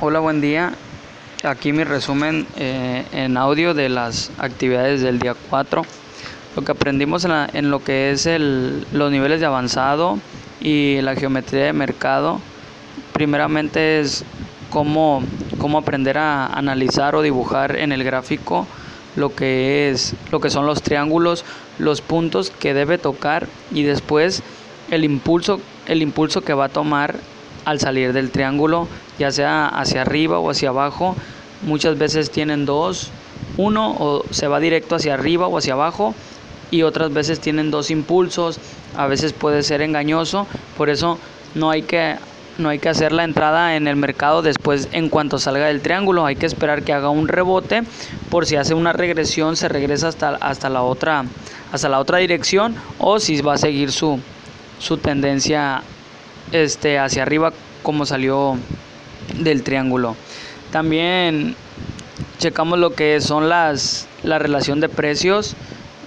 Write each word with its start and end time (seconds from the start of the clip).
Hola, 0.00 0.20
buen 0.20 0.40
día. 0.40 0.74
Aquí 1.42 1.72
mi 1.72 1.82
resumen 1.82 2.46
eh, 2.56 3.04
en 3.10 3.36
audio 3.36 3.74
de 3.74 3.88
las 3.88 4.30
actividades 4.38 5.00
del 5.00 5.18
día 5.18 5.34
4. 5.50 5.82
Lo 6.54 6.62
que 6.62 6.70
aprendimos 6.70 7.24
en, 7.24 7.70
lo 7.72 7.82
que 7.82 8.12
es 8.12 8.26
el, 8.26 8.86
los 8.92 9.10
niveles 9.10 9.40
de 9.40 9.46
avanzado 9.46 10.20
y 10.60 11.00
la 11.00 11.16
geometría 11.16 11.64
de 11.64 11.72
mercado, 11.72 12.40
primeramente 13.12 13.98
es 13.98 14.24
cómo, 14.70 15.24
cómo 15.58 15.78
aprender 15.78 16.16
a 16.16 16.46
analizar 16.46 17.16
o 17.16 17.22
dibujar 17.22 17.74
en 17.74 17.90
el 17.90 18.04
gráfico 18.04 18.68
lo 19.16 19.34
que 19.34 19.90
es 19.90 20.14
lo 20.30 20.38
que 20.38 20.50
son 20.50 20.64
los 20.64 20.80
triángulos, 20.80 21.44
los 21.80 22.02
puntos 22.02 22.50
que 22.50 22.72
debe 22.72 22.98
tocar 22.98 23.48
y 23.72 23.82
después 23.82 24.44
el 24.92 25.02
impulso, 25.02 25.60
el 25.86 26.02
impulso 26.02 26.42
que 26.42 26.54
va 26.54 26.66
a 26.66 26.68
tomar 26.68 27.16
al 27.68 27.80
salir 27.80 28.14
del 28.14 28.30
triángulo, 28.30 28.88
ya 29.18 29.30
sea 29.30 29.68
hacia 29.68 30.00
arriba 30.00 30.38
o 30.38 30.50
hacia 30.50 30.70
abajo. 30.70 31.14
Muchas 31.62 31.98
veces 31.98 32.30
tienen 32.30 32.64
dos, 32.64 33.10
uno 33.58 33.94
o 33.98 34.24
se 34.30 34.48
va 34.48 34.58
directo 34.58 34.94
hacia 34.94 35.14
arriba 35.14 35.48
o 35.48 35.58
hacia 35.58 35.74
abajo 35.74 36.14
y 36.70 36.82
otras 36.82 37.12
veces 37.12 37.40
tienen 37.40 37.70
dos 37.70 37.90
impulsos, 37.90 38.58
a 38.96 39.06
veces 39.06 39.34
puede 39.34 39.62
ser 39.62 39.82
engañoso, 39.82 40.46
por 40.78 40.88
eso 40.88 41.18
no 41.54 41.70
hay 41.70 41.82
que 41.82 42.16
no 42.56 42.70
hay 42.70 42.78
que 42.80 42.88
hacer 42.88 43.12
la 43.12 43.22
entrada 43.22 43.76
en 43.76 43.86
el 43.86 43.94
mercado 43.94 44.42
después 44.42 44.88
en 44.90 45.10
cuanto 45.10 45.38
salga 45.38 45.66
del 45.66 45.80
triángulo, 45.80 46.24
hay 46.24 46.36
que 46.36 46.46
esperar 46.46 46.82
que 46.82 46.92
haga 46.92 47.10
un 47.10 47.28
rebote, 47.28 47.82
por 48.30 48.46
si 48.46 48.56
hace 48.56 48.74
una 48.74 48.92
regresión 48.92 49.56
se 49.56 49.68
regresa 49.68 50.08
hasta, 50.08 50.30
hasta 50.36 50.68
la 50.68 50.82
otra 50.82 51.24
hasta 51.70 51.88
la 51.90 52.00
otra 52.00 52.18
dirección 52.18 52.74
o 52.98 53.20
si 53.20 53.40
va 53.42 53.54
a 53.54 53.58
seguir 53.58 53.92
su, 53.92 54.18
su 54.78 54.96
tendencia 54.96 55.82
este, 56.52 56.98
hacia 56.98 57.22
arriba 57.22 57.52
como 57.82 58.06
salió 58.06 58.56
del 59.40 59.62
triángulo. 59.62 60.16
También 60.70 61.56
checamos 62.38 62.78
lo 62.78 62.94
que 62.94 63.20
son 63.20 63.48
las 63.48 64.06
la 64.22 64.38
relación 64.38 64.80
de 64.80 64.88
precios, 64.88 65.54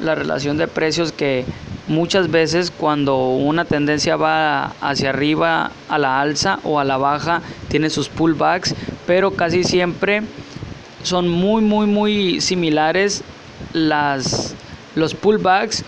la 0.00 0.14
relación 0.14 0.56
de 0.56 0.68
precios 0.68 1.12
que 1.12 1.44
muchas 1.88 2.30
veces 2.30 2.70
cuando 2.70 3.28
una 3.28 3.64
tendencia 3.64 4.16
va 4.16 4.72
hacia 4.80 5.10
arriba 5.10 5.70
a 5.88 5.98
la 5.98 6.20
alza 6.20 6.58
o 6.64 6.78
a 6.78 6.84
la 6.84 6.96
baja 6.96 7.42
tiene 7.68 7.90
sus 7.90 8.08
pullbacks, 8.08 8.74
pero 9.06 9.32
casi 9.32 9.64
siempre 9.64 10.22
son 11.02 11.28
muy 11.28 11.62
muy 11.62 11.86
muy 11.86 12.40
similares 12.40 13.22
las 13.72 14.54
los 14.94 15.14
pullbacks 15.14 15.84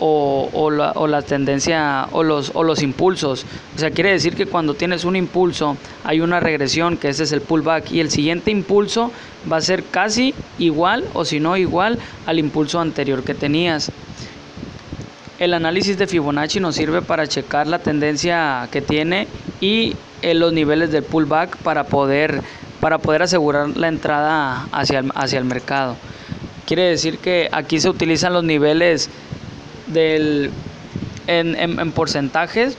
o, 0.00 0.70
la, 0.70 0.92
o, 0.92 1.06
la, 1.06 1.22
tendencia 1.22 2.08
o 2.12 2.22
los, 2.22 2.52
o 2.54 2.62
los 2.62 2.82
impulsos. 2.82 3.46
O 3.74 3.78
sea, 3.78 3.90
quiere 3.90 4.10
decir 4.10 4.34
que 4.34 4.46
cuando 4.46 4.74
tienes 4.74 5.04
un 5.04 5.16
impulso 5.16 5.76
hay 6.04 6.20
una 6.20 6.40
regresión, 6.40 6.96
que 6.96 7.08
ese 7.08 7.24
es 7.24 7.32
el 7.32 7.40
pullback, 7.40 7.92
y 7.92 8.00
el 8.00 8.10
siguiente 8.10 8.50
impulso 8.50 9.12
va 9.50 9.58
a 9.58 9.60
ser 9.60 9.84
casi 9.84 10.34
igual 10.58 11.04
o 11.14 11.24
si 11.24 11.40
no 11.40 11.56
igual 11.56 11.98
al 12.26 12.38
impulso 12.38 12.80
anterior 12.80 13.22
que 13.22 13.34
tenías. 13.34 13.90
El 15.38 15.52
análisis 15.54 15.98
de 15.98 16.06
Fibonacci 16.06 16.60
nos 16.60 16.76
sirve 16.76 17.02
para 17.02 17.26
checar 17.26 17.66
la 17.66 17.80
tendencia 17.80 18.68
que 18.70 18.80
tiene 18.80 19.26
y 19.60 19.96
eh, 20.22 20.34
los 20.34 20.52
niveles 20.52 20.92
del 20.92 21.02
pullback 21.02 21.56
para 21.58 21.84
poder, 21.84 22.40
para 22.80 22.98
poder 22.98 23.22
asegurar 23.22 23.76
la 23.76 23.88
entrada 23.88 24.68
hacia 24.72 25.04
hacia 25.14 25.38
el 25.38 25.44
mercado. 25.44 25.96
Quiere 26.66 26.84
decir 26.84 27.18
que 27.18 27.48
aquí 27.52 27.80
se 27.80 27.90
utilizan 27.90 28.32
los 28.32 28.44
niveles 28.44 29.10
del, 29.86 30.50
en, 31.26 31.56
en, 31.56 31.92
porcentajes, 31.92 32.76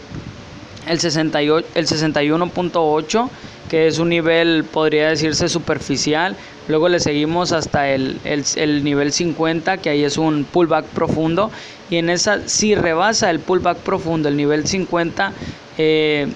el, 0.87 0.99
68, 0.99 1.67
el 1.75 1.87
61.8, 1.87 3.29
que 3.69 3.87
es 3.87 3.99
un 3.99 4.09
nivel, 4.09 4.63
podría 4.63 5.09
decirse, 5.09 5.49
superficial. 5.49 6.35
Luego 6.67 6.89
le 6.89 6.99
seguimos 6.99 7.51
hasta 7.51 7.89
el, 7.89 8.19
el, 8.23 8.43
el, 8.55 8.83
nivel 8.83 9.11
50, 9.11 9.77
que 9.77 9.89
ahí 9.89 10.03
es 10.03 10.17
un 10.17 10.45
pullback 10.45 10.85
profundo. 10.85 11.51
Y 11.89 11.97
en 11.97 12.09
esa, 12.09 12.47
si 12.47 12.75
rebasa 12.75 13.29
el 13.29 13.39
pullback 13.39 13.77
profundo, 13.77 14.29
el 14.29 14.37
nivel 14.37 14.67
50, 14.67 15.33
eh, 15.77 16.27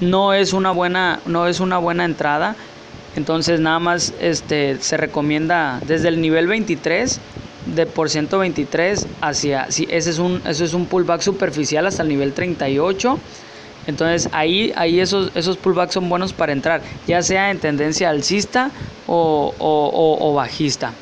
no, 0.00 0.32
es 0.32 0.52
una 0.52 0.70
buena, 0.70 1.20
no 1.26 1.46
es 1.46 1.60
una 1.60 1.78
buena 1.78 2.04
entrada. 2.04 2.56
Entonces 3.16 3.58
nada 3.58 3.80
más 3.80 4.14
este, 4.20 4.78
se 4.80 4.96
recomienda 4.96 5.80
desde 5.86 6.08
el 6.08 6.20
nivel 6.20 6.46
23 6.46 7.20
de 7.74 7.86
por 7.86 8.10
123 8.10 9.06
hacia, 9.20 9.70
si 9.70 9.86
ese 9.90 10.10
es 10.10 10.18
un, 10.18 10.42
eso 10.46 10.64
es 10.64 10.74
un 10.74 10.86
pullback 10.86 11.20
superficial 11.20 11.86
hasta 11.86 12.02
el 12.02 12.08
nivel 12.08 12.32
38. 12.32 13.18
Entonces 13.86 14.28
ahí, 14.32 14.72
ahí 14.76 15.00
esos, 15.00 15.30
esos 15.34 15.56
pullbacks 15.56 15.94
son 15.94 16.08
buenos 16.08 16.32
para 16.32 16.52
entrar, 16.52 16.82
ya 17.06 17.22
sea 17.22 17.50
en 17.50 17.58
tendencia 17.58 18.10
alcista 18.10 18.70
o, 19.06 19.54
o, 19.58 20.34
bajista. 20.34 20.92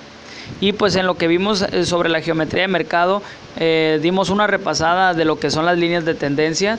Y 0.60 0.72
pues 0.72 0.94
en 0.94 1.06
lo 1.06 1.16
que 1.16 1.26
vimos 1.26 1.62
eh, 1.62 1.84
sobre 1.84 2.08
la 2.08 2.20
geometría 2.20 2.62
de 2.62 2.68
mercado, 2.68 3.22
eh, 3.56 3.98
dimos 4.00 4.30
una 4.30 4.46
repasada 4.46 5.14
de 5.14 5.24
lo 5.24 5.40
que 5.40 5.50
son 5.50 5.66
las 5.66 5.76
líneas 5.76 6.04
de 6.04 6.14
tendencia, 6.14 6.78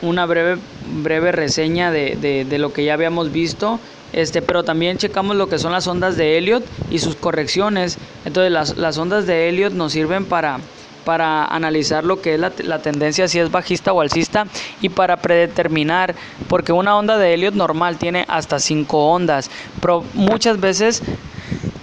una 0.00 0.26
breve, 0.26 0.60
breve 1.02 1.30
reseña 1.30 1.92
de, 1.92 2.16
de, 2.20 2.44
de 2.44 2.58
lo 2.58 2.72
que 2.72 2.84
ya 2.84 2.94
habíamos 2.94 3.30
visto 3.30 3.78
este, 4.12 4.42
pero 4.42 4.62
también 4.62 4.98
checamos 4.98 5.36
lo 5.36 5.48
que 5.48 5.58
son 5.58 5.72
las 5.72 5.86
ondas 5.86 6.16
de 6.16 6.38
Elliot 6.38 6.64
y 6.90 6.98
sus 6.98 7.16
correcciones. 7.16 7.98
Entonces 8.24 8.52
las, 8.52 8.76
las 8.76 8.98
ondas 8.98 9.26
de 9.26 9.48
Elliot 9.48 9.72
nos 9.72 9.92
sirven 9.92 10.24
para, 10.24 10.58
para 11.04 11.44
analizar 11.46 12.04
lo 12.04 12.20
que 12.20 12.34
es 12.34 12.40
la, 12.40 12.52
la, 12.58 12.80
tendencia, 12.80 13.28
si 13.28 13.38
es 13.38 13.50
bajista 13.50 13.92
o 13.92 14.00
alcista, 14.00 14.46
y 14.80 14.88
para 14.88 15.16
predeterminar, 15.16 16.14
porque 16.48 16.72
una 16.72 16.96
onda 16.96 17.18
de 17.18 17.34
Elliot 17.34 17.54
normal 17.54 17.98
tiene 17.98 18.24
hasta 18.28 18.58
5 18.58 19.10
ondas, 19.10 19.50
pero 19.80 20.04
muchas 20.14 20.60
veces 20.60 21.02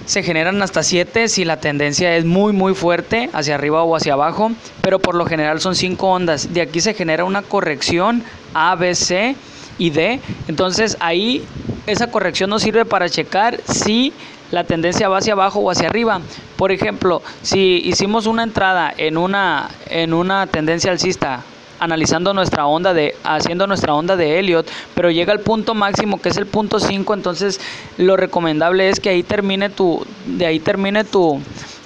se 0.10 0.24
generan 0.24 0.60
hasta 0.64 0.82
7 0.82 1.28
si 1.28 1.46
la 1.46 1.60
tendencia 1.60 2.18
es 2.18 2.26
muy 2.26 2.52
muy 2.52 2.74
fuerte 2.74 3.30
hacia 3.32 3.54
arriba 3.54 3.84
o 3.84 3.96
hacia 3.96 4.14
abajo, 4.14 4.52
pero 4.82 4.98
por 4.98 5.14
lo 5.14 5.28
general 5.28 5.62
son 5.62 5.76
5 5.76 6.08
ondas. 6.08 6.52
De 6.52 6.62
aquí 6.62 6.82
se 6.82 6.96
genera 6.96 7.26
una 7.26 7.44
corrección 7.44 8.24
A, 8.56 8.76
B, 8.76 8.96
C 8.96 9.36
y 9.78 9.92
D. 9.92 10.20
Entonces 10.48 10.98
ahí 11.00 11.46
esa 11.90 12.12
corrección 12.12 12.50
nos 12.50 12.62
sirve 12.62 12.86
para 12.86 13.10
checar 13.10 13.60
si 13.68 14.14
la 14.52 14.64
tendencia 14.64 15.10
va 15.10 15.18
hacia 15.18 15.34
abajo 15.34 15.60
o 15.60 15.70
hacia 15.70 15.88
arriba. 15.88 16.22
Por 16.56 16.72
ejemplo, 16.72 17.22
si 17.42 17.82
hicimos 17.86 18.26
una 18.26 18.44
entrada 18.44 18.94
en 18.98 19.18
una, 19.18 19.70
en 19.88 20.14
una 20.14 20.48
tendencia 20.48 20.92
alcista 20.92 21.44
analizando 21.80 22.34
nuestra 22.34 22.66
onda 22.66 22.94
de 22.94 23.16
haciendo 23.24 23.66
nuestra 23.66 23.94
onda 23.94 24.18
de 24.18 24.40
Elliot, 24.40 24.70
pero 24.96 25.12
llega 25.12 25.32
al 25.32 25.40
punto 25.40 25.74
máximo 25.74 26.22
que 26.22 26.30
es 26.30 26.38
el 26.38 26.46
punto 26.46 26.80
5, 26.80 27.14
entonces 27.14 27.62
lo 27.98 28.18
recomendable 28.18 28.90
es 28.90 29.00
que 29.00 29.10
ahí 29.10 29.24
termine 29.24 29.70
tu 29.70 30.06
de 30.26 30.46
ahí 30.46 30.60
termine 30.60 31.06
tu 31.06 31.40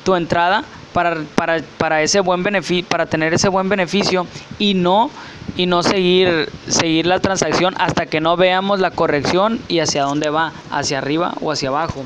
tu 0.03 0.15
entrada 0.15 0.63
para, 0.93 1.23
para, 1.35 1.61
para 1.77 2.01
ese 2.01 2.19
buen 2.19 2.43
beneficio, 2.43 2.87
para 2.87 3.05
tener 3.05 3.33
ese 3.33 3.49
buen 3.49 3.67
beneficio 3.69 4.27
y 4.59 4.73
no 4.73 5.09
y 5.55 5.65
no 5.65 5.83
seguir, 5.83 6.49
seguir 6.67 7.05
la 7.05 7.19
transacción 7.19 7.75
hasta 7.77 8.05
que 8.05 8.21
no 8.21 8.37
veamos 8.37 8.79
la 8.79 8.91
corrección 8.91 9.59
y 9.67 9.79
hacia 9.79 10.03
dónde 10.03 10.29
va, 10.29 10.53
hacia 10.71 10.97
arriba 10.97 11.33
o 11.41 11.51
hacia 11.51 11.69
abajo. 11.69 12.05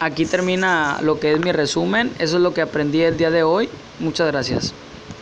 Aquí 0.00 0.26
termina 0.26 0.98
lo 1.02 1.20
que 1.20 1.32
es 1.32 1.40
mi 1.40 1.52
resumen, 1.52 2.12
eso 2.18 2.36
es 2.36 2.42
lo 2.42 2.54
que 2.54 2.60
aprendí 2.60 3.02
el 3.02 3.16
día 3.16 3.30
de 3.30 3.42
hoy. 3.42 3.68
Muchas 4.00 4.26
gracias. 4.26 4.74